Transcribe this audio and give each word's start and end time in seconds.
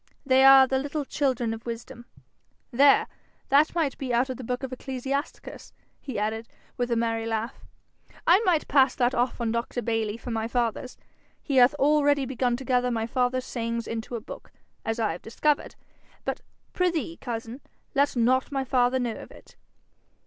'They 0.25 0.43
are 0.43 0.65
the 0.65 0.79
little 0.79 1.05
children 1.05 1.53
of 1.53 1.63
wisdom. 1.67 2.05
There! 2.71 3.05
that 3.49 3.75
might 3.75 3.95
be 3.99 4.11
out 4.11 4.31
of 4.31 4.37
the 4.37 4.43
book 4.43 4.63
of 4.63 4.73
Ecclesiasticus,' 4.73 5.73
he 6.01 6.17
added, 6.17 6.47
with 6.75 6.89
a 6.89 6.95
merry 6.95 7.27
laugh. 7.27 7.63
'I 8.25 8.39
might 8.39 8.67
pass 8.67 8.95
that 8.95 9.13
off 9.13 9.39
on 9.39 9.51
Dr. 9.51 9.79
Bayly 9.83 10.17
for 10.17 10.31
my 10.31 10.47
father's: 10.47 10.97
he 11.43 11.57
hath 11.57 11.75
already 11.75 12.25
begun 12.25 12.57
to 12.57 12.65
gather 12.65 12.89
my 12.89 13.05
father's 13.05 13.45
sayings 13.45 13.85
into 13.87 14.15
a 14.15 14.19
book, 14.21 14.51
as 14.83 14.99
I 14.99 15.11
have 15.11 15.21
discovered. 15.21 15.75
But, 16.25 16.41
prithee, 16.73 17.17
cousin, 17.17 17.61
let 17.93 18.15
not 18.15 18.51
my 18.51 18.63
father 18.63 18.97
know 18.97 19.13
of 19.17 19.29
it.' 19.29 19.55